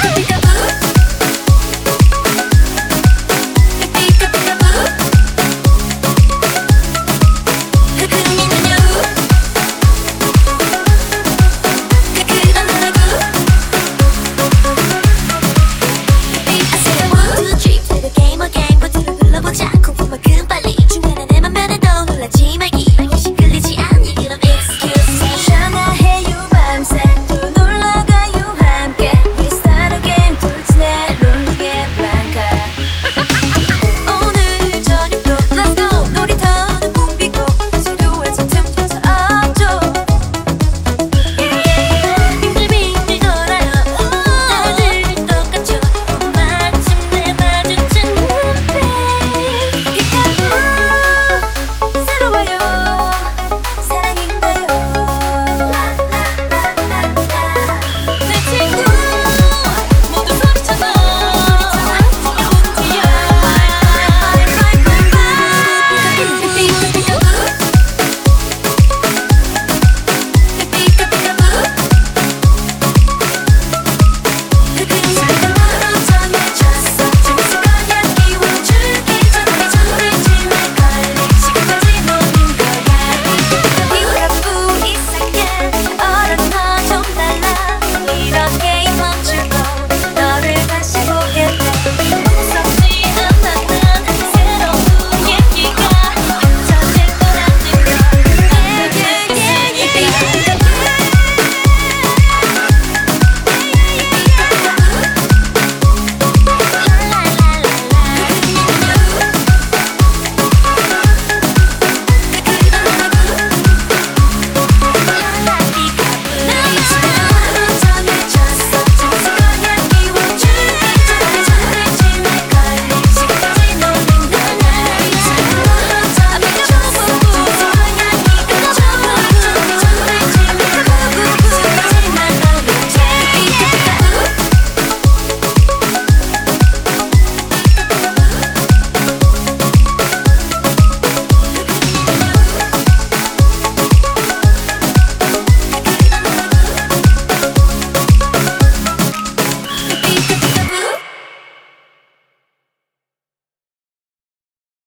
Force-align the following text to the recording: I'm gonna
I'm 0.00 0.22
gonna 0.28 0.47